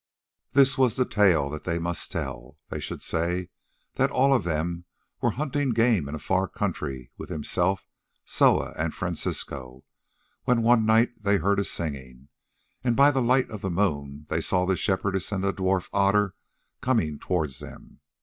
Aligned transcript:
This 0.53 0.79
was 0.79 0.95
the 0.95 1.05
tale 1.05 1.47
that 1.51 1.63
they 1.63 1.77
must 1.77 2.11
tell:—They 2.11 2.79
should 2.79 3.03
say 3.03 3.49
that 3.97 4.09
all 4.09 4.33
of 4.33 4.45
them 4.45 4.85
were 5.21 5.29
hunting 5.29 5.73
game 5.73 6.09
in 6.09 6.15
a 6.15 6.17
far 6.17 6.47
country 6.47 7.11
with 7.19 7.29
himself, 7.29 7.87
Soa, 8.25 8.73
and 8.79 8.95
Francisco, 8.95 9.83
when 10.45 10.63
one 10.63 10.87
night 10.87 11.21
they 11.21 11.37
heard 11.37 11.59
a 11.59 11.63
singing, 11.63 12.29
and 12.83 12.95
by 12.95 13.11
the 13.11 13.21
light 13.21 13.51
of 13.51 13.61
the 13.61 13.69
moon 13.69 14.25
they 14.27 14.41
saw 14.41 14.65
the 14.65 14.75
Shepherdess 14.75 15.31
and 15.31 15.43
the 15.43 15.53
dwarf 15.53 15.87
Otter 15.93 16.33
coming 16.81 17.19
towards 17.19 17.59
them. 17.59 17.99